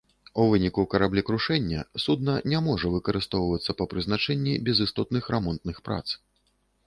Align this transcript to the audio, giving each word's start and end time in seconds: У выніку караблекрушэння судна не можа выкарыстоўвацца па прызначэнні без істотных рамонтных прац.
У 0.41 0.43
выніку 0.51 0.83
караблекрушэння 0.93 1.81
судна 2.05 2.33
не 2.53 2.61
можа 2.69 2.87
выкарыстоўвацца 2.95 3.77
па 3.81 3.85
прызначэнні 3.93 4.53
без 4.69 4.77
істотных 4.89 5.23
рамонтных 5.35 5.77
прац. 5.91 6.05